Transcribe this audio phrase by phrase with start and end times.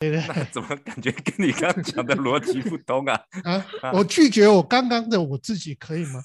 [0.00, 3.22] 对对那怎么感觉跟你刚刚讲的逻辑不通 啊？
[3.44, 6.22] 啊，我拒绝我刚刚的我自己可以吗？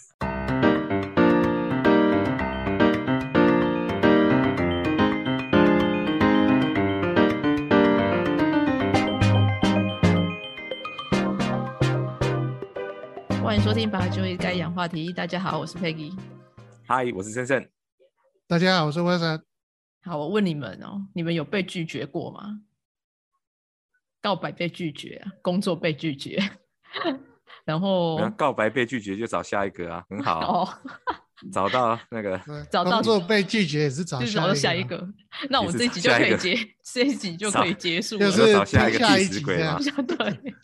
[13.44, 15.12] 欢迎收听《把就业该养话题》。
[15.14, 16.18] 大家好，我是 Peggy。
[16.88, 17.70] 嗨，我是森森。
[18.48, 19.44] 大家好，我是温山。
[20.02, 22.62] 好，我问你们哦，你们有被拒绝过吗？
[24.26, 26.42] 告白被拒绝啊，工作被拒绝，
[27.64, 30.70] 然后告白被拒绝就找下一个啊，很好哦。
[31.54, 35.07] 找到那个，找到工作被拒绝也是找找到下一个。
[35.48, 39.77] 那我们这一集就可以结， 这一集就可以结束了，就是找下一个下一替死鬼嘛。
[40.17, 40.55] 对。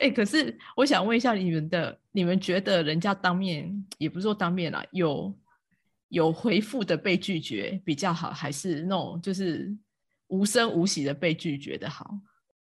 [0.00, 5.34] 哎，可是我想问一下你们的，你们觉得人家当面也不是说当面啦，有
[6.10, 9.74] 有回复的被拒绝比较好，还是那种就是
[10.28, 12.18] 无声无息的被拒绝的好？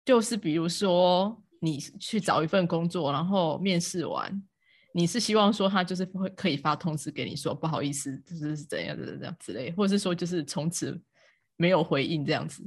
[0.05, 4.43] 就是比如说你去找一份工作，然后面试完，
[4.93, 10.99] 你是希望说他就是会可以发通知给你说不好意思，就是怎样的这样之类，或者是说就是从此
[11.57, 12.63] 没有回应这样子，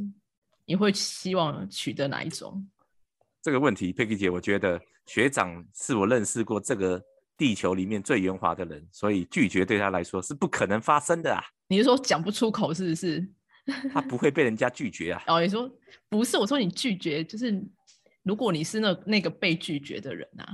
[0.66, 2.68] 你会希望取得哪一种？
[3.42, 7.04] 这个问题，佩奇姐，我觉得学长是我认识过这个
[7.36, 11.42] 地球里面最圆滑的人，所以拒绝对他来说是不可能发生的啊。
[11.68, 13.28] 你是说讲不出口是不是？
[13.92, 15.24] 他不会被人家拒绝啊。
[15.28, 15.70] 哦，你说
[16.10, 17.64] 不是，我说你拒绝就是
[18.24, 20.46] 如果你是那那个被拒绝的人啊，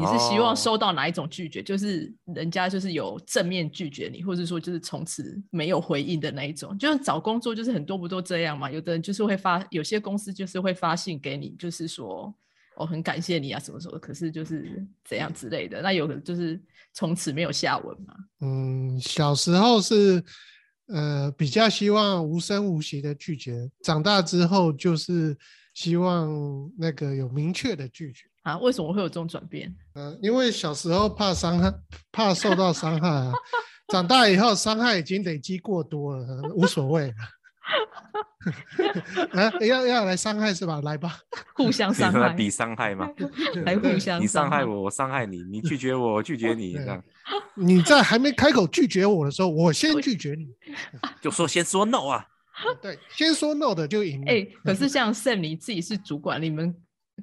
[0.00, 1.60] 你是希望收到哪一种拒绝？
[1.62, 6.76] 就是人家就是有正面拒绝你，或者说就是从此没有回应的那一种。
[6.78, 8.70] 就是找工作，就是很多不都这样嘛？
[8.70, 12.32] 有的人就是会发，有些公司就是会发信给你，就是说
[12.76, 15.82] 我很感谢你啊什么什么，可是就是怎样之类的。
[15.82, 16.60] 那有的就是
[16.92, 18.14] 从此没有下文嘛。
[18.40, 20.22] 嗯，小时候是
[20.88, 25.36] 呃比较希望无声无息的拒绝，长大之后就是
[25.74, 26.28] 希望
[26.78, 28.24] 那个有明确的拒绝。
[28.42, 29.74] 啊，为什么会有这种转变？
[29.94, 31.72] 嗯，因为小时候怕伤害，
[32.10, 33.32] 怕受到伤害啊。
[33.92, 37.14] 长大以后，伤害已经累积过多了，无所谓了。
[39.32, 40.80] 啊，要要来伤害是吧？
[40.82, 41.18] 来吧，
[41.54, 43.08] 互相伤害，比伤害吗？
[43.64, 47.02] 来互相，你伤害我，我伤害你，你拒绝我，我拒绝你，这样。
[47.54, 50.48] 你在还没开口拒绝我的时候，我先拒绝你，
[51.20, 52.26] 就说先说 no 啊。
[52.82, 54.24] 对，先说 no 的就赢。
[54.26, 56.74] 哎，可是像 Sam 你自己是主管，你们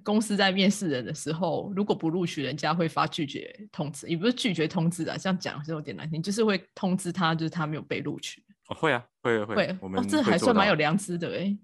[0.04, 8.42] 公司在面试人的时候，如果不录取，人家会发拒绝通知，也不是拒绝通知啊，这样讲是有点难听，就是会通知他，就是他没有被录取。
[8.70, 11.58] 哦，会啊，会会会，我们这还算蛮有良知的哎。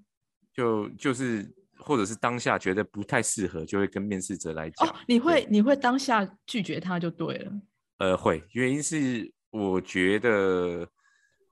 [0.54, 4.88] 就就是或者是当下觉得不太适合，就会跟面试者来讲。
[4.88, 7.52] 哦，你会你会当下拒绝他就对了。
[8.02, 10.80] 呃，会，原因是我觉得，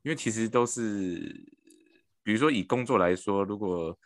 [0.02, 1.20] 因为其实都是，
[2.24, 3.98] 比如说以工作来说，如果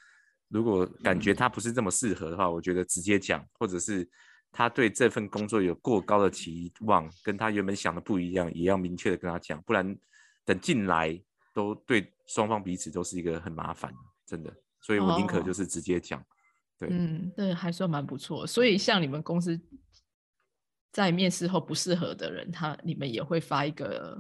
[0.50, 4.06] 如果感觉他不是这么适合的话，我觉得直接讲，或者是
[4.52, 9.98] 他对这份工作有过高的期望，跟他原本想的不一样，也要明确的跟他讲，不然
[10.44, 11.20] 等进来。
[11.56, 13.94] 都对双方彼此都是一个很麻烦，
[14.26, 16.20] 真的，所以我宁可就是直接讲。
[16.80, 18.48] 对，嗯，对，还算蛮不错。
[18.48, 19.56] 所以像你们公司
[20.94, 24.18] 在面试后不适合的人，他你们也会发一个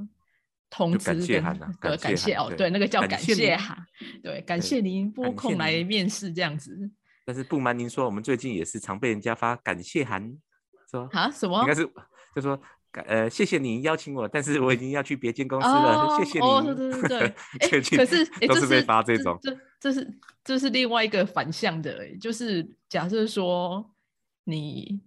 [0.69, 3.77] 通知，感谢函呐，感谢哦，对，那个叫感谢函，
[4.21, 6.91] 对，感谢您拨空来面试这样子。
[7.23, 10.35] 但是不瞒您说，我们最近也是常被人家发感谢函，
[10.91, 11.61] 说啊什么？
[11.61, 11.89] 应该是
[12.35, 12.59] 就说。
[13.07, 16.15] 呃，谢谢您邀请我，但是我已经要去别间公司了。
[16.15, 16.45] 谢谢你。
[16.45, 17.19] 哦，对对对对。
[17.57, 17.67] 哎，
[17.97, 19.35] 可是都是被发这种。
[19.41, 23.83] 这这是这是另外一个反向的，就是假设说
[24.43, 25.01] 你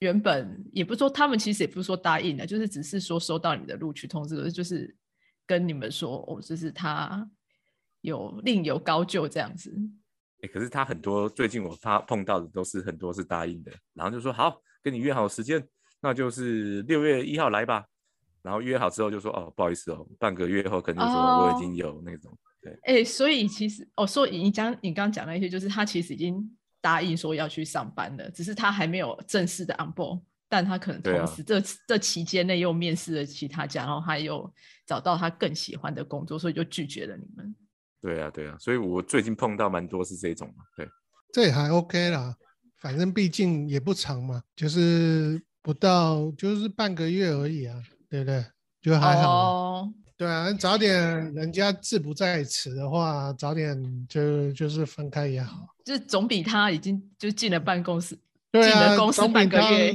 [0.00, 4.94] 原本也不是说他们其实也不是说答应的，就是只是说收到你的录取通知，就是
[5.46, 7.28] 跟你们说哦，就是他
[8.02, 9.74] 有另有高就这样子。
[10.42, 15.66] 哎，可是他很多最近我发碰到的都是很多是答应的，然后就说好跟你约好时间。
[15.98, 17.86] 那就是六月一号来吧，
[18.42, 26.55] 然后约好之后就说哦，不好意思哦，半个月后可能说我已经有那种对，哎，所以其实哦，说你讲你刚刚讲那些，就是他其实已经
[26.86, 34.48] 答应说要去上班了，只是他还没有正式的 on board，但他可能同时这这期间内又面试了其他家，然后他又
[34.86, 37.52] 找到他更喜欢的工作，所以就拒绝了你们。
[38.00, 40.88] 对啊，对啊，所以我最近碰到蛮多是这种嘛，对，
[41.32, 42.36] 这也还 OK 啦，
[42.78, 45.42] 反正毕竟也不长嘛，就是。
[45.66, 48.46] 不到就是半个月而已啊，对不对？
[48.80, 49.90] 就还好。
[50.18, 50.94] 对啊，早点
[51.34, 55.66] 人家志不在此的话，早点就就是分开也好。
[55.84, 58.18] 就总比他已经就进了办公室，
[58.52, 59.94] 进了公司半个月，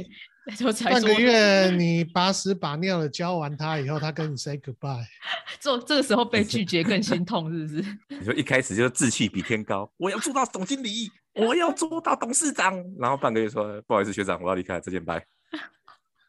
[0.56, 5.04] 就才半个月 你把屎把尿的教完他以后，他跟你 say goodbye，
[5.58, 7.98] 这这个时候被拒绝更心痛，是不是？
[8.20, 15.26] 你说一开始就志气比天高，我要做到总经理，我要做到董事长，然后半个月说不好意思学长，我要离开，再见拜。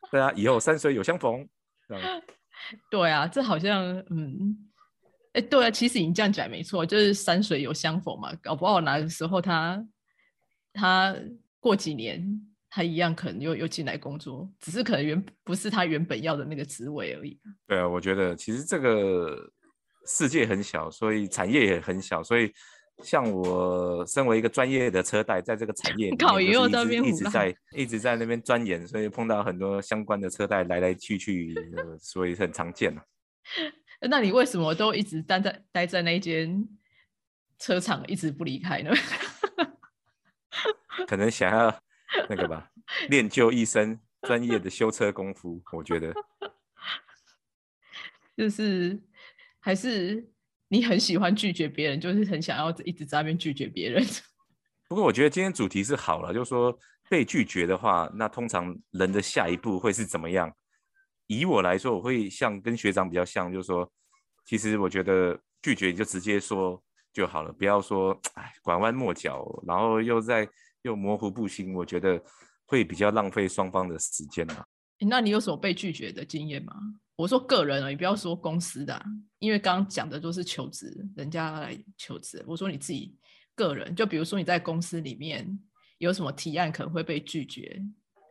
[0.10, 1.48] 对啊，以后山水有相逢。
[2.92, 4.58] 对啊，这好像嗯，
[5.34, 9.86] 哎，对啊，其实你这样讲没错，就是山水有相逢嘛，搞不好哪个时候他
[10.74, 11.16] 他
[11.60, 12.50] 过几年。
[12.76, 17.40] 他一样可能又又进来工作，只是可能原不是他原本要的那个职位而已。
[17.68, 19.38] 对啊，我觉得其实这个
[20.08, 22.52] 世界很小，所以产业也很小，所以
[23.02, 26.18] 像我身为一个专业的车贷，在这个产业里
[26.88, 31.56] 面一直在一直在那边钻研，所以碰到很多相关的车贷来来去去，
[32.00, 33.02] 所以很常见了。
[34.10, 36.68] 那你为什么都一直待在待在那间
[37.58, 38.92] 车厂，一直不离开呢？
[41.08, 41.76] 可能想要。
[42.30, 42.70] 那个吧，
[43.10, 46.14] 练就一身专业的修车功夫，我觉得
[48.38, 49.02] 就是
[49.60, 50.24] 还是
[50.74, 54.04] 你很喜欢拒绝别人，就是很想要一直在那边拒绝别人。
[54.90, 56.76] 不过我觉得今天主题是好了，就是说
[57.08, 60.52] 被拒绝的话，那通常人的下一步会是怎么样？
[61.28, 63.88] 以我来说，我会像跟学长比较像，就是说，
[64.46, 66.82] 其实我觉得拒绝你就直接说
[67.14, 70.50] 就好了，不要说哎拐弯抹角，然后又在。
[70.86, 72.22] 又模糊不清，我觉得
[72.66, 74.66] 会比较浪费双方的时间啊。
[75.00, 76.74] 那你有什么被拒绝的经验吗？
[77.16, 79.00] 我说个人啊，你不要说公司的，
[79.40, 82.44] 因为刚刚讲的都是求职，人家来求职。
[82.48, 83.16] 我说你自己
[83.56, 85.48] 个人，就比如说你在公司里面
[86.00, 87.82] 有什么提案可能会被拒绝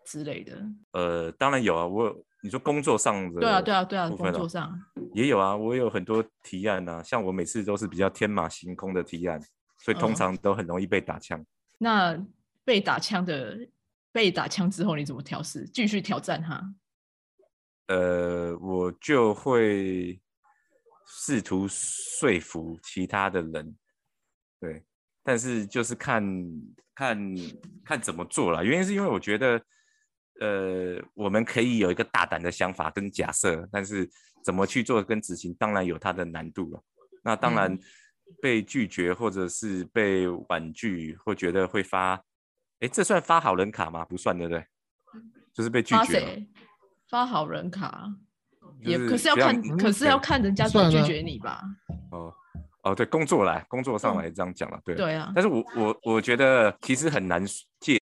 [0.05, 0.61] 之类的。
[0.93, 2.13] 呃，当然有啊，我
[2.43, 4.77] 你说工作上的，对啊，对啊，对啊，工作上
[5.15, 9.41] 也有啊，我有很多提案啊，像我每次都是比较天马行空的提案，
[9.79, 11.45] 所以通常都很容易被打枪。
[11.79, 12.21] 那
[12.65, 13.57] 被打枪的
[14.11, 15.65] 被打枪之后，你怎么调试？
[15.69, 16.75] 继续挑战他？
[17.87, 20.21] 呃，我就会
[21.07, 23.77] 试图说服其他的人，
[24.61, 24.85] 对，
[25.23, 26.23] 但是就是看
[26.95, 27.35] 看
[27.85, 28.65] 看怎么做了。
[28.65, 29.63] 原因是因为我觉得，
[30.41, 34.09] 呃，我们可以有一个大胆的想法跟假设，但是
[34.45, 36.83] 怎么去做跟执行，当然有它的难度了。
[37.23, 37.79] 那当然
[38.41, 42.23] 被拒绝或者是被婉拒，或觉得会发。
[42.81, 44.05] 哎，这算发好人卡吗？
[44.05, 44.67] 不算，对不对？
[45.53, 46.45] 就是被拒绝。
[47.13, 48.09] 发好人卡
[48.81, 51.63] 也可是要看，可是要看人家怎么拒绝你吧。
[52.11, 52.33] 哦
[52.85, 54.95] 哦，对，工作来，工作上来这样讲了，对。
[54.95, 55.31] 对啊。
[55.35, 57.45] 但是我我我觉得其实很难
[57.81, 58.01] 界，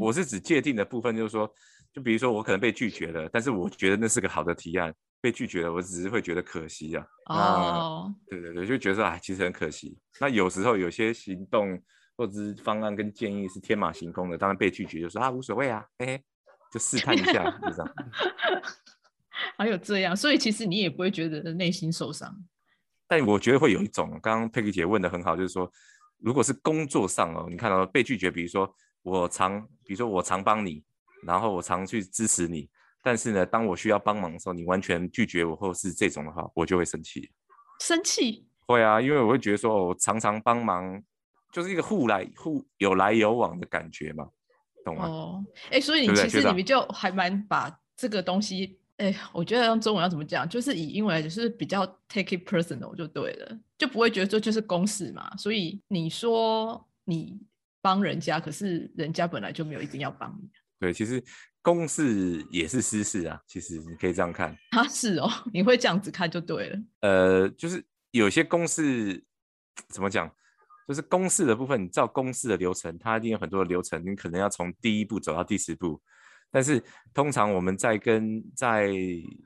[0.00, 1.46] 我是指界定的部分，就是说，
[1.92, 7.06] 就比如说我可能被拒绝了，但是我觉得那是个好的提案，被拒绝了，我只是会觉得可惜啊。
[7.26, 8.14] 哦。
[8.30, 9.98] 对对对，就觉得说，哎，其实很可惜。
[10.18, 11.78] 那有时候有些行动。
[12.16, 16.24] 或者是方案跟建议是天马行空的，当然被拒绝就说啊无所谓啊，嘿嘿，
[16.72, 17.94] 就试探一下，就这样。
[19.56, 22.34] 还有这样，所以其实你也不会觉得内心受伤。
[23.06, 25.70] 但我觉得会有一种，刚刚佩奇姐问的很好，就是说，
[26.18, 28.72] 如果是工作上哦，你看到被拒绝，比如说
[29.02, 30.84] 我常，比如说我常帮你，
[31.24, 32.68] 然后我常去支持你，
[33.02, 37.30] 但是呢，当我需要帮忙的时候，你完全拒绝我，或是这种的话，我就会生气。
[37.80, 38.46] 生气？
[38.66, 41.02] 会啊，因为我会觉得说，我常常帮忙。
[41.50, 44.28] 就是一个互来互有来有往的感觉嘛，
[44.84, 45.06] 懂吗？
[45.06, 55.36] 哦，哎，所以你其实你们就还蛮把这个东西，哎，我觉得用中文要怎么讲，就是以英文来就是比较 take it personal 就对了，就不会觉得这就是公事嘛。
[55.36, 57.38] 所以你说你
[57.80, 60.48] 帮人家，可是人家本来就没有一定要帮你。
[60.80, 61.22] 对，其实
[61.60, 64.56] 公事也是私事啊，其实你可以这样看。
[64.70, 66.78] 啊，是哦， 你会这样子看就对了。
[67.00, 69.22] 呃，就是有些公事
[69.88, 70.30] 怎么讲？
[70.88, 76.00] 就是公式的部分，你照公式的流程，它一定有很多的流程，你可能要从第一步走到第十步。
[76.50, 78.90] 但是通常我们在跟在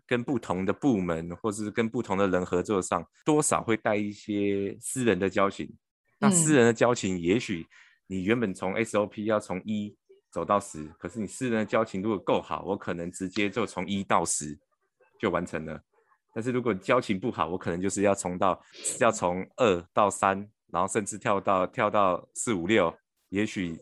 [0.07, 5.69] 跟不同的部门，或者是跟不同的人合作上，多少会带一些私人的交情。
[6.21, 7.67] 那私人的交情，也许
[8.07, 9.93] 你原本从 SOP 要从一
[10.31, 14.57] 走到十，可是你私人的交情如果够好，我可能直接就从一到十
[15.19, 15.83] 就完成了。
[16.33, 18.63] 但是如果交情不好，我可能就是要从到
[19.01, 20.49] 要从二到三。
[20.73, 22.93] 然后甚至跳到跳到四五六，
[23.29, 23.79] 也许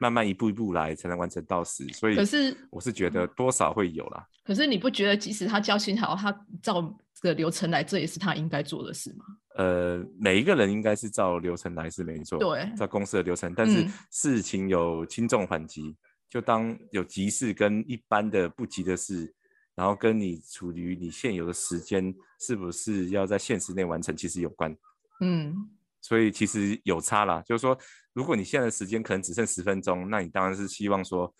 [0.00, 1.86] 慢慢一步一步来才能完成到十。
[1.90, 4.26] 所以，可是我是觉得多少会有啦。
[4.44, 6.82] 可是你不觉得，即使他交心好，他照
[7.14, 9.24] 这个流程来，这也是他应该做的事吗？
[9.54, 13.54] 呃，每一个人应该是照流程来是没错，对，照公司的流程。
[13.54, 15.94] 但是事情有轻重缓急，
[16.28, 19.32] 就当有急事跟一般的不急的事，
[19.76, 24.76] 然后跟你处于你现有的时间是不是要在限时内完成，其实有关。
[25.20, 25.70] 嗯。
[26.02, 27.78] 所以其实有差啦，就是说，
[28.12, 31.32] 如果你现在的时间可能只剩十分钟，那你当然是希望说，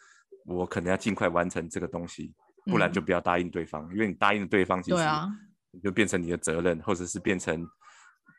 [0.47, 2.33] 我可能要尽快完成这个东西，
[2.67, 5.05] 不然就不要答应对方，因为你答应了对方，其实
[5.73, 7.67] 你就变成你的责任，或者是变成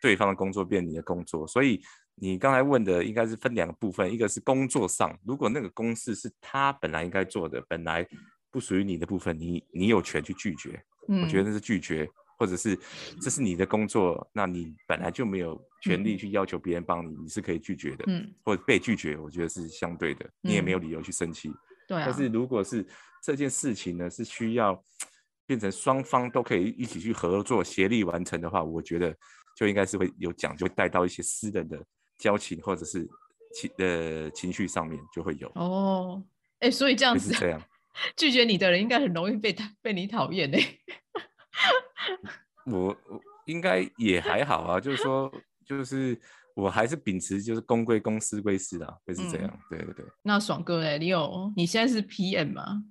[0.02, 1.46] 对方的工作变你的工作。
[1.46, 1.82] 所以
[2.16, 8.08] 你刚才问的应该是分两个部分，一个是工作上，如果那个公事是他本来应该做的，本来
[8.50, 10.82] 不属于你的部分，你你有权去拒绝。
[11.06, 12.10] 我觉得那是拒绝。
[12.44, 12.78] 或者是
[13.22, 21.50] 这是你的工作，那你本来就没有权利去要求别人帮你，你是可以拒绝的，嗯，或者被拒绝，我觉得是相对的，你也没有理由去生气，
[21.88, 21.98] 对。
[22.04, 22.86] 但是如果是
[23.24, 24.78] 这件事情呢，是需要
[25.46, 29.16] 变成双方都可以一起去合作、协力完成的话，我觉得
[29.56, 31.82] 就应该是会有讲究，带到一些私人的
[32.18, 33.08] 交情或者是
[33.56, 35.50] 情呃情绪上面就会有。
[35.56, 36.22] 哦，
[36.60, 37.64] 哎，所以这样子这样
[38.18, 40.82] 拒绝你的人，应该很容易被被你讨厌嘞。
[41.54, 41.93] 我
[42.66, 42.96] 我
[43.46, 45.32] 应该也还好啊，就是说，
[45.66, 46.20] 就是
[46.56, 49.60] 我还是秉持就是公归公，私归私的，会是这样。
[49.70, 50.06] 对对对。
[50.22, 52.84] 那爽哥嘞，你有你现在是 PM 吗？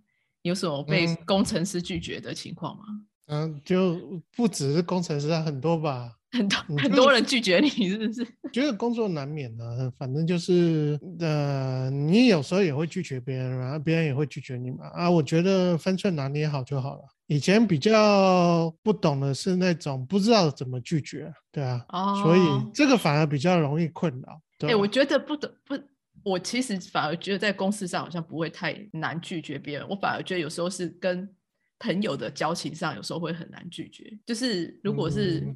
[0.43, 2.85] 有什么被工程师拒绝的情况吗？
[3.29, 6.17] 嗯，就不只是工程师啊，很多吧。
[6.33, 8.27] 很多很多人拒绝你，是不是？
[8.51, 14.87] 觉得工作难免的，反正就是呃，你有时候也会拒绝别人啊，别人也会拒绝你嘛。
[14.95, 17.03] 啊，我觉得分寸拿捏好就好了。
[17.27, 21.83] 以前比较不懂的是那种不知道怎么拒绝，对啊，
[22.23, 22.41] 所以
[22.73, 24.69] 这个反而比较容易困扰。
[24.69, 25.79] 哎，我觉得不懂不，
[26.23, 31.29] 我其实反而觉得在公司上好像不会太难拒绝别人，我反而觉得有时候是跟
[31.79, 35.55] 朋友的交情上有时候会很难拒绝，就是如果是。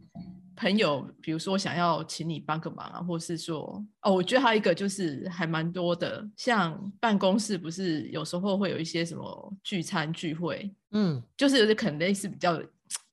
[0.57, 12.61] 朋友，比如说想要请你帮个忙啊，或是说，哦，我觉得还有一个就是还蛮多的，像办公室不是有时候会有一些什么聚餐聚会，嗯，就是有些可能类似比较，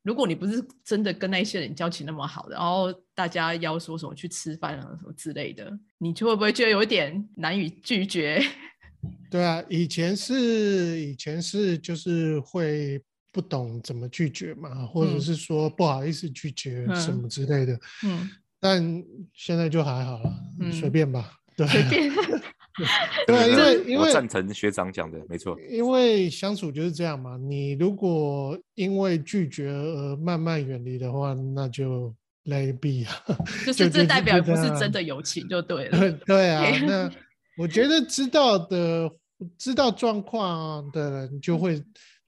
[0.03, 8.41] 如果你不是真的跟那些人交情那么好的，然后大家要说什么去吃饭啊什么之类的，你就会不会觉得有一点难以拒绝？
[9.29, 13.03] 对啊，以前是以前是就是会。
[13.33, 17.73] 不懂怎么拒绝嘛，或者是说不好意思拒绝什么之类的。
[18.03, 21.33] 嗯，但现在就还好了，随便吧。
[21.57, 22.13] 对，随便。
[23.27, 25.57] 对， 因为因为赞成学长讲的，没错。
[25.67, 32.13] 因为相处就是这样嘛，你如果因为拒绝而慢慢远离的话，那就
[32.45, 33.35] let it be 啊。
[33.65, 36.11] 就是这代表不是真的友情，就对了。
[36.25, 37.11] 对啊，那
[37.57, 39.09] 我觉得知道的、
[39.57, 41.83] 知道状况的人就会。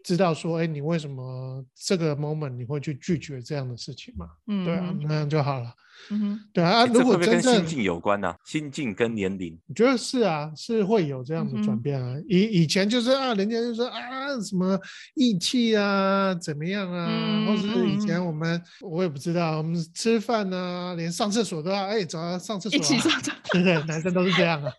[0.06, 4.28] 知道说，哎，你为什么这个 moment 你会去拒绝这样的事情嘛？
[4.46, 5.74] 嗯，对啊，那样就好了。
[6.12, 6.86] 嗯哼，对啊。
[6.86, 8.32] 如果真正心境有关呢？
[8.46, 12.16] 心境跟年龄，我觉得是啊，是会有这样的转变啊。
[12.28, 14.80] 以以前就是啊，人家就说啊，什么
[15.16, 24.72] 义气啊，怎么样啊，或者是以前我们我也不知道，我们吃饭啊，连上厕所都要哎，走啊，上厕所一起上厕所，对对，男生都是这样啊，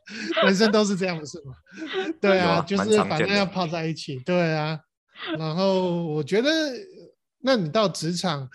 [0.45, 1.55] 男生都是这样，是吗？
[2.21, 4.79] 对啊，就是反正要泡在一起，对啊。
[5.39, 6.51] 然后我觉得，
[7.41, 8.49] 那你到职场，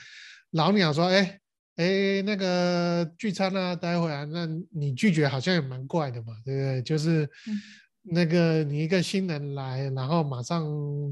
[0.52, 1.40] 老鸟说，哎
[1.78, 6.82] 哎，那个聚餐啊，待会啊，那你拒绝好像也蛮怪的嘛，对不对？
[6.82, 7.28] 就是
[8.04, 10.66] 那个你一个新人来，然后马上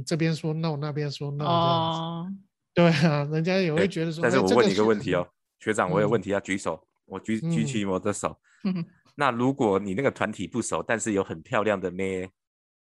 [0.05, 2.37] 这边说 no，那边说 no，这样子。
[2.73, 4.21] 对啊，人家也会觉得说。
[4.21, 5.27] 但是我问你一个问题哦，
[5.59, 8.37] 学长，我有问题要举手，我举举起我的手。
[9.15, 12.23] 那如果你那个团体不熟，但是有很漂亮的妹，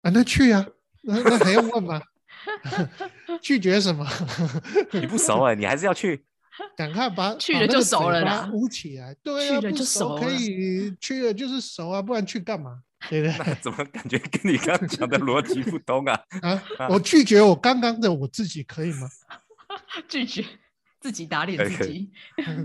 [0.01, 0.67] 啊，那去啊，
[1.03, 2.01] 那那还用问吗？
[3.41, 4.05] 拒绝什么？
[4.93, 6.23] 你不熟哎，你还是要去。
[6.75, 9.15] 赶快把去了就熟了啦，捂起来。
[9.21, 12.79] 对啊，不熟可以去了就是熟啊，不然去干嘛？
[13.09, 13.55] 对不对？
[13.61, 16.19] 怎么感觉跟你刚刚讲的逻辑不通啊？
[16.41, 19.07] 啊，我拒绝我刚刚的我自己可以吗？
[20.07, 20.43] 拒绝
[20.99, 22.09] 自己打脸自己。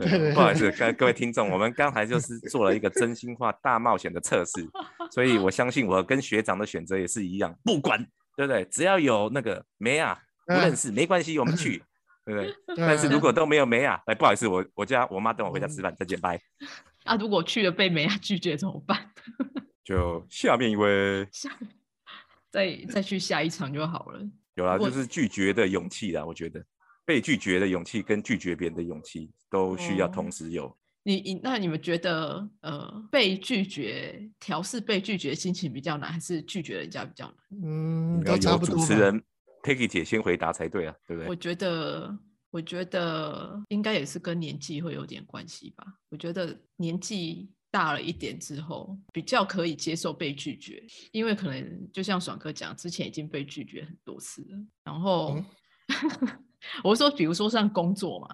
[0.01, 4.67] 对不好意思，各各位听众，我们刚才就是做了一个真心话大冒险的测试，
[5.12, 8.07] 所以我相信我跟学长的选择也是一样，不管。
[8.37, 8.65] 对不对？
[8.67, 11.83] 只要有那个梅啊，不认识没关系，我们去，
[12.25, 12.55] 对不对？
[12.77, 16.41] 但是如果都没有梅啊，哎，不好意思，我我家我妈等我回家吃饭，再见，拜。
[17.05, 19.11] 啊，如果去了被梅啊拒绝怎么办？
[19.85, 21.51] 就下面一位，下
[22.51, 24.21] 再再去下一场就好了。
[24.55, 26.65] 有啊，就是拒绝的勇气啦，我觉得
[27.05, 30.67] 被拒绝的勇气跟拒绝别人的勇气都需要同时有。
[30.67, 37.61] 你你那你们觉得呃被拒绝调试被拒绝心情比较难，还是拒绝人家比较难？
[37.64, 38.76] 嗯，都差不多。
[38.76, 39.21] 主持人
[39.64, 41.28] Peggy 姐先回答才对啊，对不对？
[41.28, 42.16] 我觉得
[42.50, 45.85] 我觉得应该也是跟年纪会有点关系吧。
[46.09, 54.59] 我觉得年纪大了一点之后，比较可以接受被拒绝，因为可能就像爽哥讲，之前已经被拒绝很多次了。
[54.85, 55.42] 然后
[56.85, 58.28] 我说，比如说像工作嘛。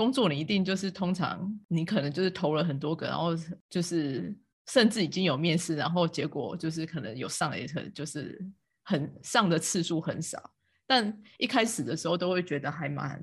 [0.00, 3.32] 工作你一定就是通常你可能就是投了很多个，然后
[3.68, 4.34] 就是
[4.66, 8.42] 甚至已经有面试，然后结果就是可能有上了，也可能就是
[8.84, 10.42] 很上的次数很少，
[10.86, 13.22] 但一开始的时候都会觉得还蛮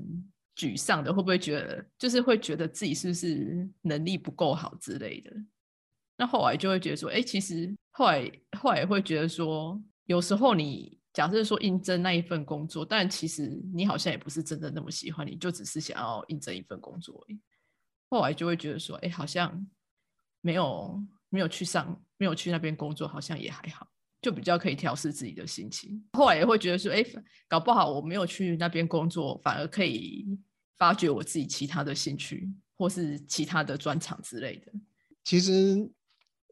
[0.56, 5.34] 沮丧的，会不会觉得就是会觉得自己是不是能力不够好之类的？
[6.16, 17.26] 那后来就会觉得说，哎，其实后来后来会觉得说，有时候你假设说应征那一份工作，但其实你好像也不是真的那么喜欢，你就只是想要应征一份工作。
[18.08, 19.68] 后来就会觉得说，哎，好像
[20.42, 23.90] 没有没有去上，没有去那边工作，好像也还好，
[24.22, 26.08] 就比较可以调试自己的心情。
[26.14, 27.04] 后来也会觉得说，哎，
[27.48, 30.24] 搞不好我没有去那边工作，反而可以
[30.78, 32.48] 发掘我自己其他的兴趣，
[32.78, 34.72] 或是其他的专长之类的。
[35.24, 35.92] 其实。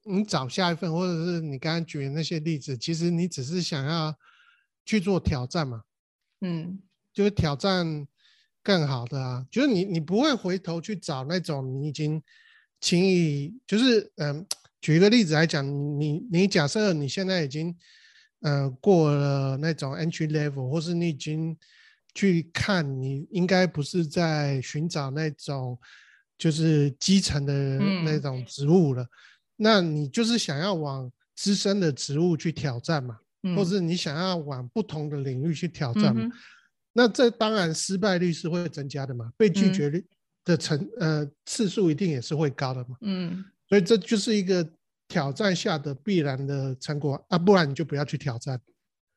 [0.07, 4.15] 你找下一份，或者是你刚刚举的那些例子，其实你只是想要
[4.85, 5.83] 去做挑战嘛，
[6.41, 6.79] 嗯，
[7.13, 8.07] 就是挑战
[8.61, 12.21] 更好的啊，就是你你不会回头去找那种你已经
[12.79, 14.45] 轻易，就是嗯，
[14.79, 15.65] 举一个例子来讲，
[15.99, 17.75] 你你假设你现在已经
[18.41, 21.57] 呃过了那种 entry level，或是你已经
[22.13, 25.79] 去看，你应该不是在寻找那种
[26.37, 27.53] 就是基层的
[28.03, 29.07] 那种职务了。
[29.55, 33.17] 那你就是想要往资深的职务去挑战嘛，
[33.53, 36.31] 或是你想要往不同的领域去挑战嘛？
[36.93, 40.05] 那这当然失败率是会增加的嘛，被拒绝率
[40.45, 42.95] 的成呃次数一定也是会高的嘛。
[43.01, 44.65] 嗯，所以这就是一个
[45.07, 48.59] 挑战下的必然的成果啊，不然你就不要去挑战。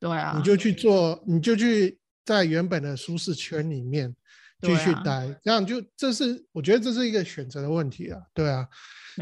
[0.00, 4.14] 对啊，你就去做，你就去在原本的舒适圈里面
[4.60, 8.66] 继续待，这样就这是我觉得这是一个选择的问题啊，对啊。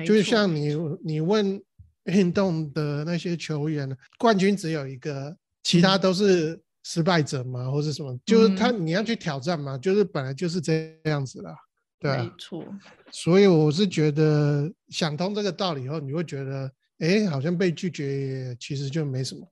[0.05, 1.59] 就是像你，你问
[2.07, 8.19] 运动的那些球员， 冠军只有一个，其他都是失败者嘛，或者什么？
[8.25, 11.55] 就是他你要去挑战嘛，就是本来就是这样子啦，
[11.99, 12.65] 对没错。
[13.13, 19.47] 所以我是觉得想通这个道理以后，你会觉得，哎，好像被拒绝其实就没什么，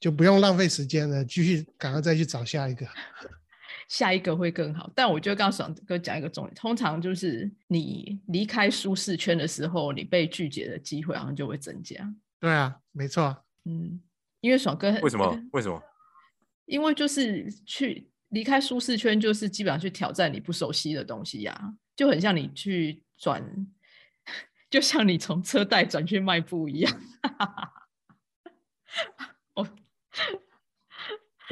[0.00, 2.86] 就不用浪费时间了，继续赶快再去找下一个。
[3.88, 11.96] 下一个会更好，但我觉得刚刚爽哥讲一个重点，通常就是你离开舒适圈的时候，你被拒绝的机会好像就会增加。
[12.38, 13.44] 对啊，没错。
[13.64, 14.00] 嗯，
[14.40, 15.42] 因为爽哥为什么？
[15.52, 15.82] 为什么？
[16.66, 23.42] 因为就是去离开舒适圈，就是基本上去挑战你不熟悉的东西呀，就很像你去转，
[24.68, 27.00] 就像你从车贷转去卖布一样。
[29.54, 29.66] 哦。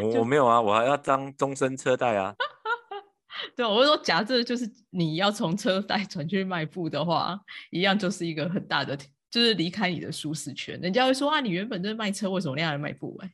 [0.03, 2.35] 我我没有啊，我还要当终身车贷啊。
[3.55, 7.39] 对，我是说，假设就是你要从车贷转去卖布的话，
[7.71, 8.97] 一样就是一个很大的，
[9.31, 10.81] 就是离开你的舒适圈。
[10.81, 13.17] 人家会说啊，你原本就是卖车，为什么你要来卖布？
[13.23, 13.31] 哎，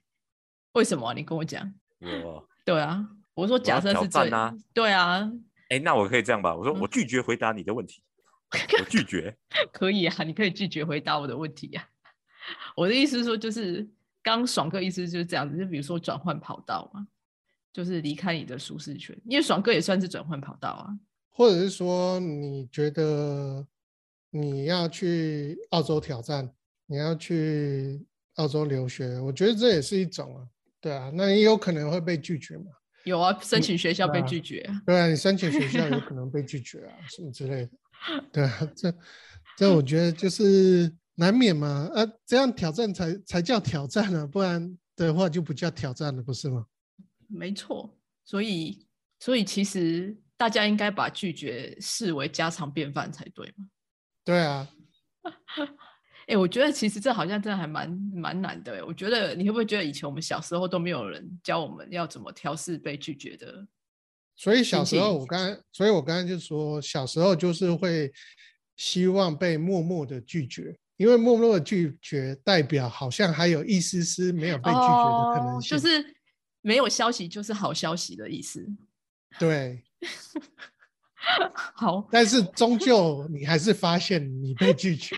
[0.72, 1.14] 为什么？
[1.14, 1.72] 你跟我讲。
[2.24, 2.48] 我。
[2.64, 4.58] 对啊，我说假设是这样。
[4.74, 5.30] 对啊。
[5.68, 6.54] 哎，那我可以这样吧？
[6.54, 8.02] 我说我拒绝回答你的问题。
[8.80, 9.36] 我拒绝。
[9.72, 11.88] 可以啊，你可以拒绝回答我的问题呀。
[12.76, 13.88] 我的意思是说，就是。
[14.22, 17.06] 刚爽哥意思就是这样子，就比如说转换跑道嘛，
[17.72, 20.96] 就是离开你的舒适圈，因为爽哥也算是转换跑道啊。
[21.30, 23.66] 或者是说，你觉得
[24.30, 26.48] 你要去澳洲挑战，
[26.86, 28.06] 你要去
[28.36, 30.46] 澳洲留学，我觉得这也是一种啊，
[30.80, 32.66] 对啊，那也有可能会被拒绝嘛。
[33.04, 34.64] 有啊，申请学校被拒绝。
[34.86, 37.70] 对啊，你申请学校有可能被拒绝啊， 什么之类的。
[38.30, 38.94] 对啊，这
[39.56, 40.94] 这我觉得就是。
[41.14, 46.66] 难免嘛，呃，这样挑战才才叫挑战呢，不然的话就不叫挑战了，不是吗？
[47.28, 48.86] 没错，所以
[49.18, 53.66] 所以其实大家应该把拒绝视为家常便饭才对嘛。
[54.24, 54.68] 对啊，
[56.28, 58.84] 哎，我觉得其实这好像真的还蛮蛮难的。
[58.86, 63.66] 我觉得你会不会觉得以前我们小时候都没有人教我们要怎么调试被拒绝的？
[64.34, 68.10] 所以小时候我刚才，所以我刚刚就说小时候就是会
[68.76, 70.78] 希望被默默的拒绝。
[71.02, 76.14] 因为默默的拒绝，代表好像还有一丝丝没有被拒绝的可能性，就是
[76.60, 78.64] 没有消息就是好消息的意思。
[79.36, 79.82] 对，
[81.74, 85.16] 好，但是终究你还是发现你被拒绝。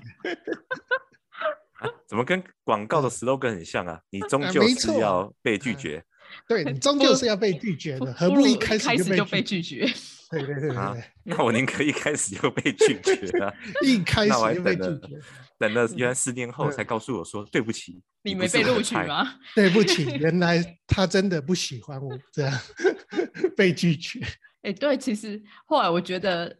[2.09, 4.01] 怎么跟广告的 slogan 很像啊？
[4.09, 6.03] 你终究是要被拒绝。
[6.49, 9.87] 对你终究是要被拒绝的，何不一开始就被拒绝？
[10.31, 13.53] 对对对对，那我宁可一开始就被拒绝啊！
[13.83, 15.21] 一开始就被拒绝。
[15.69, 19.39] 等了原来四年后才告诉我说对不起，你没被录取吗？
[19.55, 22.61] 对不起，原来他真的不喜欢我，这样
[23.57, 24.21] 被拒绝。
[24.63, 26.59] 哎，对，其实后来我觉得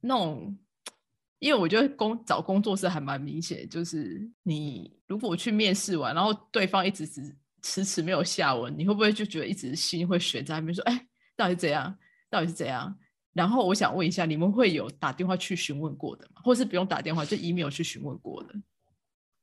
[0.00, 0.58] 那种，
[1.38, 11.96] 因为我觉得工找工作是还蛮明显，就是你如果去面试完，然后对方一直迟迟迟没有下文，你会不会就觉得一直心会悬在那边，说哎，到底怎样？
[12.30, 12.96] 到底是怎样？
[13.36, 16.40] 然后我想问一下，你们会有打电话去询问过的吗？
[16.42, 18.54] 或是不用打电话就 email 去询问过的？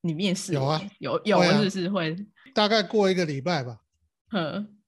[0.02, 0.82] 你面试有啊？
[0.98, 2.26] 有有，是不是会？
[2.56, 3.78] 大概过一个礼拜吧，
[4.32, 4.80] 嗯，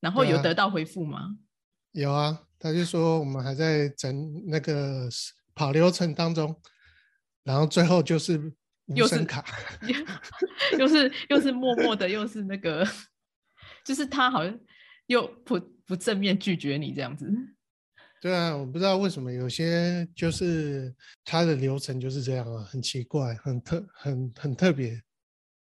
[0.00, 1.38] 然后有得到回复吗？
[1.92, 5.08] 有啊，他就说我们还在整那个
[5.54, 6.54] 跑流程当中，
[7.44, 8.52] 然后最后就是
[8.88, 9.42] 无声卡，
[10.78, 12.86] 又是又是默默的，又是那个，
[13.82, 14.60] 就是他好像
[15.06, 17.32] 又不不正面拒绝你这样子。
[18.22, 25.02] 对啊，我不知道为什么有些就是他的流程就是这样啊，很奇怪，很特很很特别。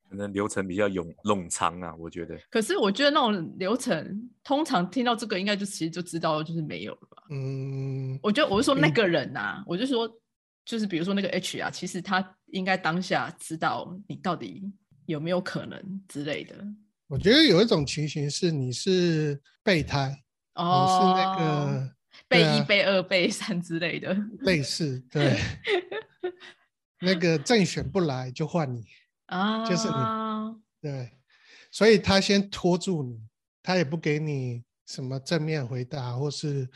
[0.10, 2.36] 可能流程比较冗冗长啊，我觉得。
[2.50, 7.24] 可是我觉得那种流程，通常听到这个，应该就其实就知道就是没有了吧。
[7.30, 10.12] 嗯，我觉得我是说那个人呐，我就说
[10.66, 14.64] 就是比如说那个 H 啊，其实他应该当下知道你到底
[15.06, 16.56] 有没有可能之类的。
[17.06, 20.08] 我觉得有一种情形是你是备胎，
[20.56, 21.96] 你是那个
[22.30, 24.16] 备一、背二、背三之类的。
[24.40, 25.38] 类似，对。
[27.02, 28.86] 那个正选不来就换你。
[29.26, 29.94] 啊，就是你
[30.82, 31.12] 对，
[31.72, 33.22] 所以他先拖住你，
[33.62, 36.68] 他也不给你什么正面回答，或是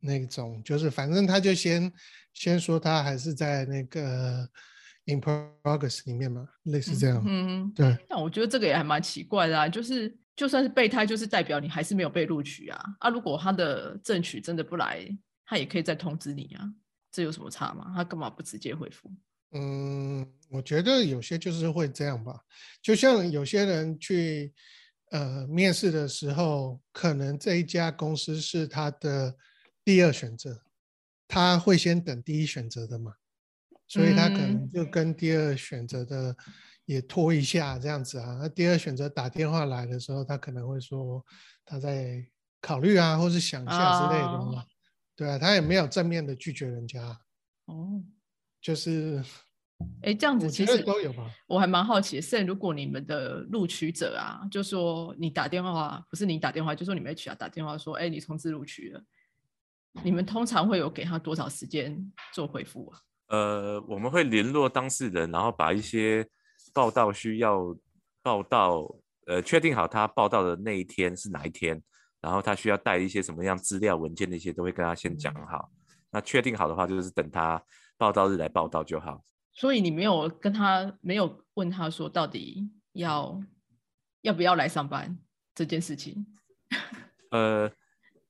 [0.00, 1.90] 那种，就是反正他就先
[2.34, 4.46] 先说他还是在那个
[5.06, 7.24] in progress 里面嘛，类似这样。
[7.26, 7.96] 嗯，对。
[8.08, 12.84] 但我觉得这个也还蛮奇怪的啊，就是就算是备胎，就是代表你还是没有被录取啊。
[12.98, 15.06] 啊，如果他的正取真的不来，
[15.44, 16.68] 他也可以再通知你啊，
[17.12, 17.92] 这有什么差吗？
[17.94, 19.10] 他干嘛不直接回复？
[19.52, 22.40] 嗯，我觉得有些就是会这样吧，
[22.82, 24.52] 就像有些人去
[25.10, 29.36] 呃面试的时候，可能这一家公司是他的
[29.84, 30.60] 第二选择，
[31.28, 33.12] 他会先等第一选择的嘛，
[33.86, 36.36] 所以他可能就跟第二选择的
[36.84, 38.38] 也拖一下这样子啊。
[38.40, 41.24] 那第二选择打电话来的时候，他可能会说
[41.64, 42.24] 他在
[42.60, 44.64] 考虑啊，或是想一下之类的嘛，
[45.16, 47.20] 对啊，他也没有正面的拒绝人家，
[47.66, 48.02] 哦，
[48.60, 49.22] 就是。
[50.02, 51.28] 哎，这样子其实都有吧。
[51.48, 59.02] 我还蛮好奇，甚如果你们的录取者啊，就说你打电话，不是你打电话，就说你们 HR 打电话说，哎，你通知录取了，
[60.04, 62.98] 你们通常会有给他多少时间做回复啊？
[63.28, 66.26] 呃，我们会联络当事人，然后把一些
[66.74, 67.74] 报道需要
[68.22, 68.86] 报道，
[69.26, 71.80] 呃，确定好他报道的那一天是哪一天，
[72.20, 75.70] 然后他需要带一些什么样资料文件那些，都会跟他先讲好。
[76.10, 77.62] 那确定好的话，就是等他
[77.96, 79.22] 报道日来报道就好。
[79.52, 83.40] 所以你没有跟他没有问他说到底要
[84.22, 85.16] 要不要来上班
[85.54, 86.26] 这件事情？
[87.30, 87.70] 呃，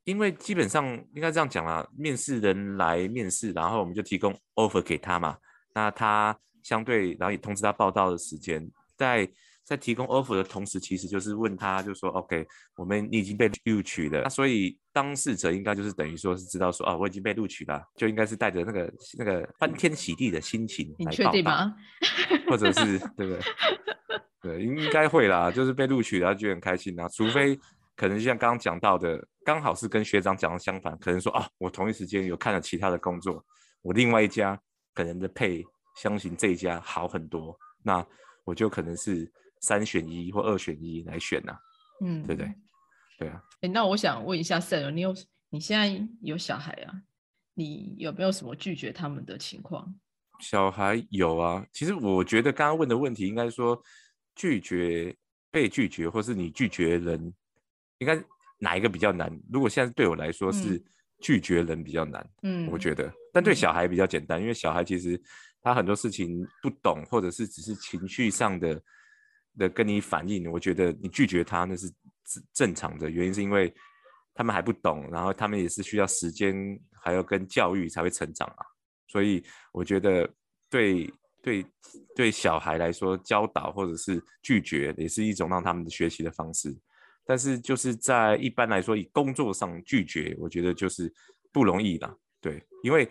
[0.05, 5.39] 因为基本上应该这样讲啦，面试人来面试，然后我们就提供 offer 给他嘛，
[5.75, 9.31] 那他相对然后也通知他报道的时间，在。
[9.67, 12.47] 在提供 offer 的同时，其实就是问他，就说 OK，
[12.77, 21.75] 我们你已经被录取了，那所以当事者应该就是等于说是知道说啊，我已经被录取了，就应该是带着那个那个欢天喜地的心情你确定吗？
[22.47, 23.41] 或者是 对不对？
[24.43, 27.09] 对，应该会啦，就是被录取了，就很开心啦。
[27.09, 27.59] 除非
[27.97, 33.43] 可能就像刚刚讲到的，刚好是跟学长讲的相反，可能说啊，我同一时间有看了其他的工作，
[33.81, 34.61] 我另外一家
[34.93, 38.07] 可能的配相信这一家好很多，那
[38.45, 39.31] 我就可能是。
[39.61, 41.57] 三选一或二选一来选呐，
[42.03, 42.55] 嗯，对不对？
[43.19, 43.43] 对啊。
[43.63, 45.15] 哎，那我想问一下 s a 你有
[45.49, 46.93] 你现在有小孩啊？
[47.55, 49.99] 你有没有什么拒绝他们的情况？
[50.41, 51.67] 小孩有啊。
[51.73, 53.83] 其实我觉得刚刚问的问题，应该说
[54.35, 55.17] 拒绝
[55.51, 57.33] 被拒绝，或是你拒绝人，
[57.97, 58.23] 应该
[58.59, 59.35] 哪一个比较难？
[59.51, 60.79] 如果现在对我来说是
[61.23, 65.19] 拒绝人比较难，嗯，我觉得，但对小孩比较简单，因为小孩其实
[65.65, 68.81] 他很多事情不懂，或者是只是情绪上的。
[69.57, 71.89] 的跟你反映，我觉得你拒绝他那是
[72.53, 73.73] 正常的原因，是因为
[74.35, 78.67] 他们还不懂，然后他们也是需要时间，还要跟教育才会成长啊。
[79.07, 80.29] 所以我觉得
[80.69, 81.09] 对
[81.41, 81.65] 对
[82.17, 86.77] 对小孩来说，教导或者是拒绝也是一种让他们学习的方式。
[87.25, 91.09] 但是就是在一般来说，以工作上拒绝，我觉得就是
[91.53, 93.09] 不容易的，对，因为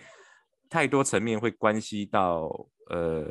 [0.73, 2.49] 太多层面会关系到
[2.89, 3.23] 呃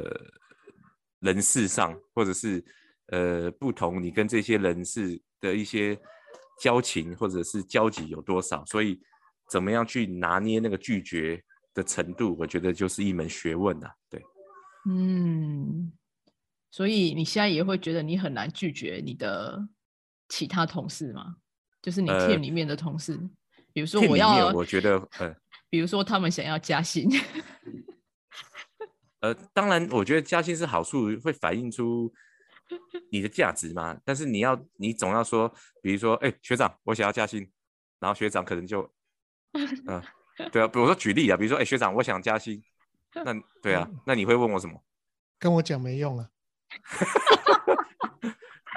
[1.19, 2.65] 人事上或者是。
[3.09, 5.99] 呃，不同，你跟这些人事的一些
[6.59, 8.99] 交情或者是交集有多少，所以
[9.51, 11.43] 怎么样去拿捏那个拒绝
[11.75, 13.91] 的程度，我觉得就是一门学问呐。
[14.09, 14.23] 对，
[14.89, 15.93] 嗯，
[16.71, 19.69] 所以你现在也会觉得你很难拒绝你的
[20.29, 21.37] 其他同事吗？
[21.83, 23.21] 就是你 team 里面的同事，
[23.75, 25.37] 比如说我要，我觉得，呃，
[25.73, 27.09] 比如说他们想要加薪，
[29.21, 32.13] 呃，当然，我觉得加薪是好处，会反映出。
[33.11, 35.51] 你的价值嘛，但是你要，你总要说，
[35.83, 37.51] 比如说，哎，学长，我想要加薪，
[37.99, 38.91] 然后学长可能就，
[39.89, 40.03] 嗯，
[40.51, 42.63] 对啊，比如说举例啊，比如说，哎，学长，我想加薪，
[43.15, 44.79] 那对啊，那你会问我什么？
[45.39, 46.29] 跟我讲没用啊。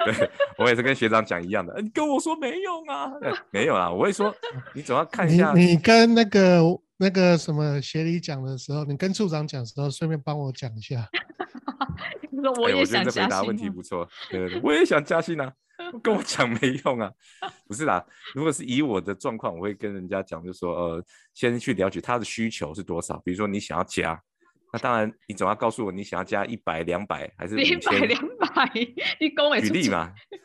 [0.04, 3.10] 对我我也是跟学长讲一样的，你跟我说没用啊，
[3.50, 4.34] 没有啊，我会说
[4.74, 5.52] 你总要看一下。
[5.54, 6.62] 你你跟那个
[6.98, 11.08] 那个什么协理讲的时候，你跟处长讲的时候，顺便帮我讲一下。
[12.60, 13.46] 我也想加薪。
[13.46, 15.52] 问题不错，对对，我也想加薪啊，
[16.02, 17.10] 跟我 讲没用啊，
[17.66, 18.04] 不是啦。
[18.34, 21.04] 如果是以我的状况，我会跟人家讲，就说呃，
[21.34, 23.20] 先去了解他的需求是多少。
[23.24, 24.20] 比如说你想要加。
[24.72, 28.70] 那当然，你总要告诉我你想要加一百、两百还是一百、两百？
[29.20, 30.12] 你跟我举例嘛？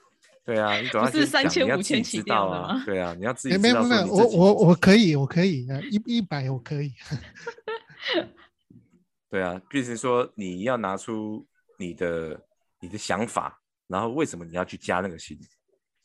[0.44, 2.84] 对啊，你总要是三千、五千起跳啊？
[2.86, 3.62] 对啊，你要自己知道。
[3.62, 6.94] 没有没有，我我我可以，我可以啊，一一百我可以。
[9.30, 11.46] 对啊，就是说你要拿出
[11.78, 12.42] 你的
[12.80, 15.40] 你的想法，然后为什么你要去加那个薪？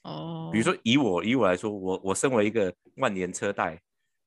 [0.03, 3.81] 哦，比如说以我以我来说，我我身为一个万年车贷。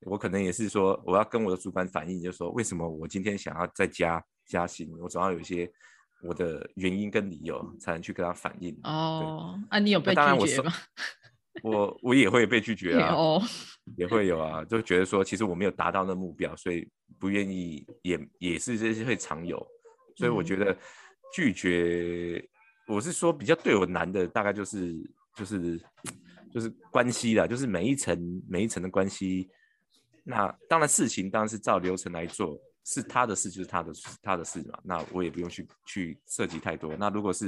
[0.03, 4.89] 我可能也是说，我要跟我的主管反映，就是说，为什么我今天想要再加加薪？
[4.97, 5.69] 我总要有一些
[6.21, 8.77] 我的原因跟理由，才能去跟他反映。
[8.83, 10.73] 哦，啊，你有被拒绝吗？
[11.63, 13.15] 我我也会被拒绝 啊，
[13.97, 16.87] 也会有啊，就觉得说，其实我没有达到那目标，所以
[17.19, 19.65] 不愿意，也也是这些会常有。
[20.15, 20.77] 所以我觉得
[21.33, 22.45] 拒绝，
[22.87, 24.95] 我是说比较对我难的，大概就是
[25.35, 25.81] 就是
[26.51, 29.49] 就是关系啦，就是每一层每一层的关系。
[30.23, 32.59] 那当然，事情当然是照流程来做，
[32.91, 34.79] 是他的事就是他的他的事嘛。
[34.83, 36.95] 那我也不用去去涉及太多。
[36.97, 37.47] 那如果是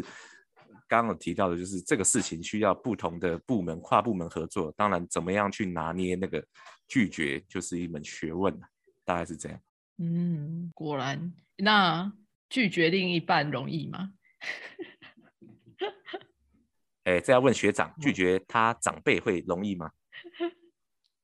[0.88, 6.46] 刚刚提到的，就是这个事情需要不同的部门跨部门合作，当然怎么样去拿捏那个
[6.88, 8.56] 拒绝，就是一门学问
[9.04, 9.60] 大概是这样。
[9.98, 12.14] 嗯，果然，那
[12.50, 14.14] 拒绝另一半容易吗？
[17.06, 19.92] 哎，这要问学长，拒绝他长辈会容易吗？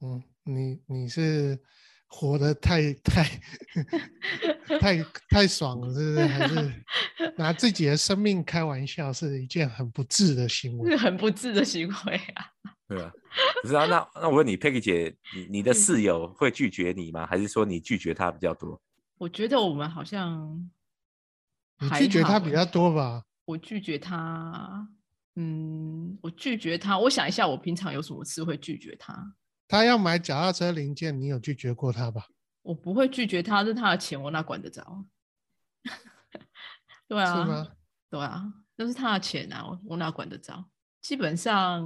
[0.01, 0.23] 嗯。
[0.49, 1.61] 你你是
[2.07, 3.23] 活得太太
[4.79, 6.25] 太 太爽了，是不是？
[6.25, 6.83] 还是
[7.37, 12.45] 拿自己的生命开玩笑，是一件很不智的行为，是很不智的行为啊！
[12.87, 13.11] 对啊，
[13.61, 13.85] 不是啊？
[13.85, 17.25] 那那我问你，Peggy 姐，你你的室友会拒绝你吗？
[17.27, 18.81] 还是说你拒绝他比较多？
[19.17, 20.69] 我觉得我们好像
[21.79, 23.23] 你拒绝他比较多吧？
[23.45, 24.87] 我拒绝他，
[25.35, 26.97] 嗯，我拒绝他。
[26.97, 29.13] 我想一下，我平常有什么事会拒绝他？
[29.67, 32.27] 他要买脚踏车零件，你有拒绝过他吧？
[32.61, 35.05] 我不会拒绝他，是他的钱，我哪管得着？
[37.07, 37.67] 对啊，是吗？
[38.09, 40.69] 对啊，那是他的钱啊，我我哪管得着？
[41.01, 41.83] 基本上，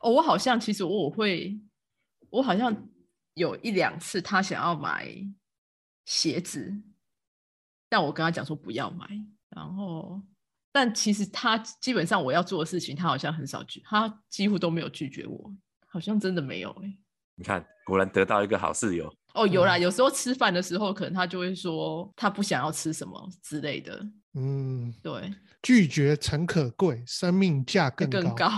[0.00, 1.58] 哦，我好像其实我我会，
[2.28, 2.88] 我好像
[3.34, 5.14] 有一两次他想要买
[6.04, 6.74] 鞋子，
[7.88, 9.06] 但我跟他讲说不要买，
[9.48, 10.20] 然后，
[10.70, 15.54] 但其实他基本上我要做的事情，他好像很少拒，他几乎都没有拒绝我。
[15.92, 16.96] 好像真的没有哎，
[17.34, 19.46] 你看，果然得到一个好室友哦。
[19.46, 24.02] 有啦，有时候吃饭的时候，可能他就会说他不想要吃什么之类的。
[24.32, 25.30] 嗯，对，
[25.62, 28.48] 拒绝诚可贵，生命价更更高。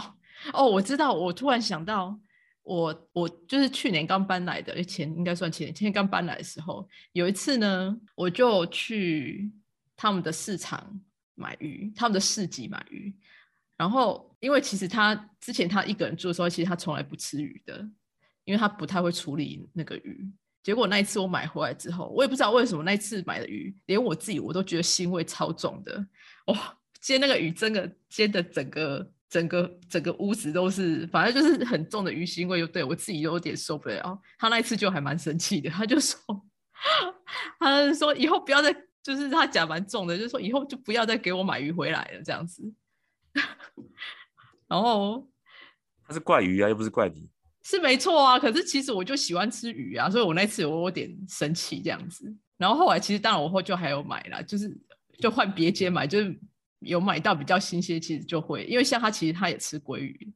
[0.52, 2.16] 哦，我知道，我突然想到，
[2.62, 9.50] 我我就是去年刚搬来的，前应该算前年，前年刚搬来的时候，有一次呢，我就去
[9.96, 11.00] 他们的市场
[11.34, 13.12] 买鱼，他们的市集买鱼。
[13.76, 17.78] 然后，因为其实他之前他一个人住的时候，其实他从来不吃鱼的，
[18.44, 20.30] 因为他不太会处理那个鱼。
[20.62, 26.06] 结果那一次我买回来之后，我也不知道为什么那一次买的鱼，连我自己我都觉得腥味超重的。
[26.48, 34.20] 哇，煎那个鱼真的煎的整个整个整个屋子都是，反正就是很重的鱼腥味，又对我自己有点受不了。
[34.38, 36.18] 他那一次就还蛮生气的，他就说，
[37.58, 42.62] 他说以后不要再，就是他讲蛮重的，就是说以后就不要再给我买鱼回来了这样子。
[44.68, 45.26] 然后
[46.06, 47.30] 他是怪鱼啊，又不是怪你，
[47.62, 48.38] 是没错啊。
[48.38, 52.34] 可是其实我就喜欢吃鱼啊，所以我那次我有点生气这样子。
[52.56, 54.76] 然后后来其实当然我后就还有买了，就是
[55.20, 56.38] 就换别间买，就是
[56.80, 60.32] 有买到比较新鲜，其实就会因为像他其实他也吃鲑鱼，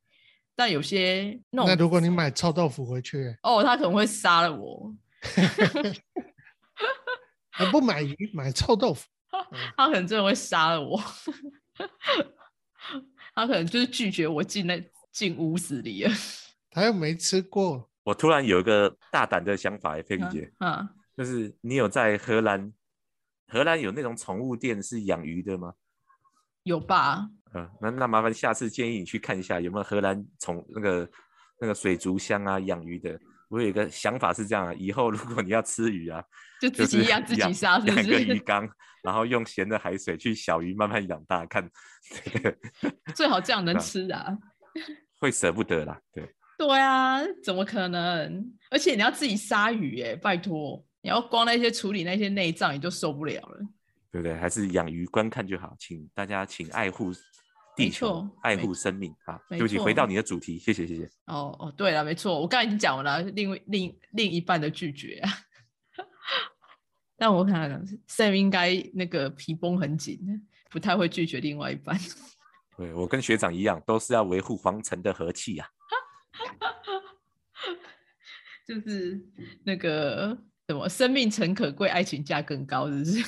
[0.56, 4.94] 但有些那如果你买臭豆腐回去，哦，他可能会杀了我。
[7.60, 9.06] 我 不买鱼，买臭豆腐，
[9.76, 11.00] 他可能真的会杀了我。
[13.38, 16.10] 他可能就是拒绝我进那进屋子里了。
[16.70, 17.88] 他又没吃过。
[18.02, 22.72] 我突然有一个大胆的想法，佩妮姐，嗯，就是你有在荷兰，
[23.46, 25.74] 荷兰有那种宠物店是养鱼的吗？
[26.64, 27.28] 有吧。
[27.54, 31.10] 嗯，那那麻烦下次建议你去看一下有没有荷兰宠那个
[31.60, 33.18] 那个水族箱啊养鱼的。
[33.48, 36.22] 我有一个想法是这样啊，以后如果你要吃鱼啊，
[36.60, 38.68] 就自己养自己杀，养个鱼缸，
[39.02, 41.68] 然后用咸的海水去小鱼慢慢养大，看
[43.14, 44.36] 最好这样 能吃啊，
[45.18, 48.52] 会舍不得啦，对对啊，怎么可能？
[48.70, 53.58] 而且你要自己杀鱼哎，拜托，你要光那些处理那些内脏你就受不了了，
[54.12, 54.36] 对不对？
[54.36, 57.12] 还是养鱼观看就好，请大家请爱护
[57.84, 59.40] 地球，爱护生命啊。
[59.48, 61.10] 对不起，回到你的主题，谢谢谢谢。
[61.26, 65.30] 哦哦，对了，没错，我刚才已经讲完了，另另另一半的拒绝啊。
[67.16, 70.18] 但我看 Sam 应该那个皮绷很紧，
[70.70, 71.98] 不太会拒绝另外一半。
[72.76, 75.68] 对我跟学长一样，都是要维护皇城的和气啊。
[78.66, 79.20] 就是
[79.64, 80.36] 那个
[80.66, 83.24] 什么，生命诚可贵，爱情价更高，是不是？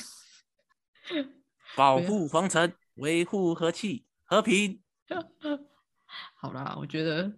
[1.75, 4.79] 保护皇城，维护和气和平。
[6.39, 7.29] 好啦，我觉得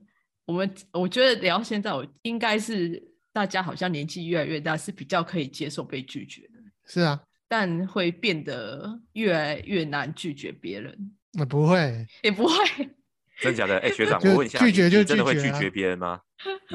[0.46, 6.60] 我们，我觉得聊现在，我应该是大家好像年纪越来越大，是比较可以接受被拒绝的。
[6.86, 10.96] 是啊，但会变得越来越难拒绝别人。
[11.32, 12.54] 那不会，也不会。
[13.42, 13.80] 真假的？
[13.80, 16.22] 哎， 学长，我问一下，拒绝就真的会拒绝别人吗？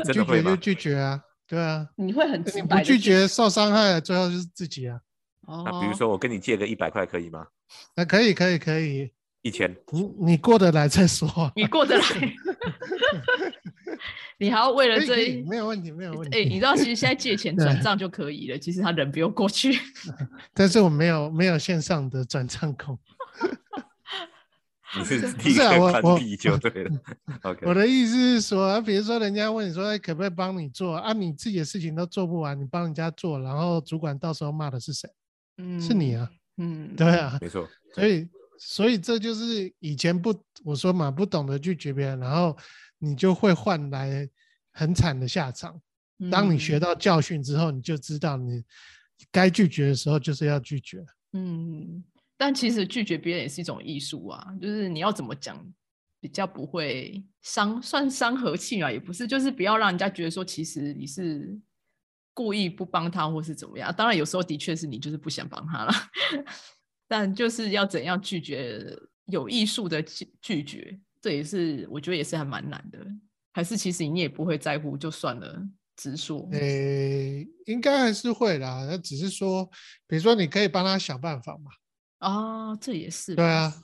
[0.05, 1.87] 拒绝就拒绝啊，对啊。
[1.95, 5.01] 你会很你不拒绝受伤害，最后就是自己啊。
[5.47, 7.47] 那比如说我跟你借个一百块可以吗？
[7.95, 9.13] 那可以，可以，可以。
[9.49, 9.75] 一千。
[9.91, 11.51] 你你过得来再说。
[11.57, 12.05] 你过得来。
[14.41, 16.39] 你还要为了这一没有问题，没有问题。
[16.39, 19.77] 哎，你知道其实现在借钱 转账就可以了，其实他人不用过去。
[20.55, 22.97] 但是我没有没有线上的转账口。
[24.97, 25.77] 你是不是啊？
[25.79, 26.91] 我我就对了。
[27.43, 35.09] OK，我的意思是说，比如说人家问你说可不可以帮你做啊，你自己的事情都做不完，你帮人家做，然后主管到时候骂的是谁？
[35.59, 36.31] 嗯，是你啊。
[36.57, 37.69] 嗯，对啊，没错。
[37.95, 38.29] 所以
[38.59, 42.57] 所以这就是以前不我说嘛，不懂得拒绝别人，然后
[42.99, 44.29] 你就会换来
[44.73, 45.81] 很惨的下场。
[46.31, 48.65] 当你学到教训之后，你就知道你
[49.31, 51.05] 该拒绝的时候就是要拒绝。
[51.33, 52.05] 嗯。
[52.41, 55.61] 但其实拒绝别人也是一种艺术啊，就是你要怎么讲
[56.21, 61.59] 比较不会伤，算伤和气啊，也不是，就是不要让人家觉得说其实你是
[62.33, 63.93] 故意不帮他或是怎么样。
[63.93, 65.93] 当然有时候的确是你就是不想帮他了，
[67.09, 72.99] 但就是要怎样拒绝有艺术的拒拒绝，这也是我觉得也是还蛮难的。
[73.51, 75.61] 还是其实你也不会在乎就算了，
[75.97, 76.49] 直说。
[76.53, 79.69] 诶，应该还是会啦，那只是说，
[80.07, 81.71] 比如说你可以帮他想办法嘛。
[82.21, 83.75] 哦，这也是对啊，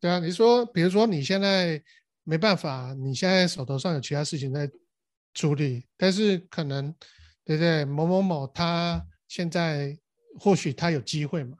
[0.00, 0.18] 对啊。
[0.18, 1.80] 你说，比如说你现在
[2.24, 4.68] 没办法，你现在手头上有其他事情在
[5.34, 6.92] 处理，但是可能
[7.44, 7.84] 对不对？
[7.84, 9.96] 某某某他现在
[10.40, 11.56] 或许他有机会嘛，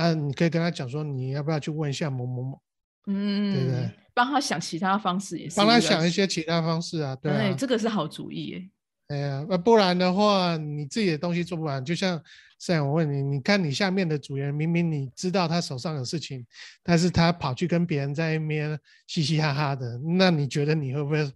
[0.00, 2.62] 啊，你可以跟他讲说，你要不要去问一下某某某，
[3.06, 3.90] 嗯，对不对？
[4.14, 8.70] 帮他想其他方式也是，帮他想一些其他方式啊，对啊，这个是好主意耶。
[9.08, 12.22] 哎呀，那不然的话，你自己的东西做不完，就像。
[12.62, 16.44] 这样我问你，你看你下面的组员，明明你知道他手上有事情，
[16.82, 21.32] 但是他跑去跟别人在那边嘻嘻哈哈的，那你觉得你会不会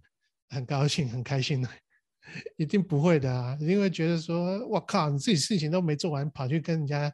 [0.49, 1.67] 很高兴、很开心呢？
[2.57, 7.11] 一定不会的啊，一定会觉得说，我靠，你自己事情都没做完，跑去跟人家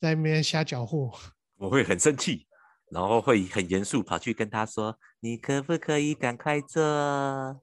[0.00, 1.12] 在那边瞎搅和。
[1.56, 2.46] 我会很生气，
[2.90, 6.82] 然后会很严肃跑去跟他说，你可不可以赶快做？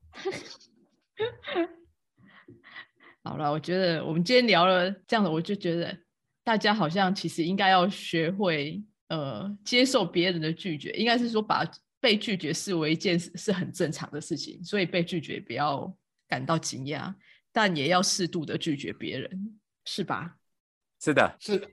[3.24, 5.98] 好了，我觉得我们今天聊了这样的，我就觉得
[6.44, 11.70] 大家好像其实应该要学会呃接受别人的拒绝，应该是说把
[12.00, 15.92] 被拒绝视为一件是很正常的事情，所以被拒绝不要
[16.28, 17.14] 感到惊讶，
[17.52, 20.38] 但也要适度的拒绝别人，是吧？
[21.02, 21.68] 是的，是。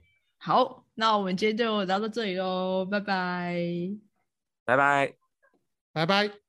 [0.45, 3.57] 好，那我们今天就聊到这里喽，拜拜，
[4.63, 5.15] 拜拜，
[5.91, 6.44] 拜拜。